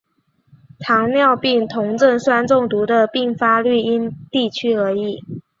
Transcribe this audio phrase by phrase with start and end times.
[0.79, 5.23] 糖尿病酮症酸中毒的病发率因地区而异。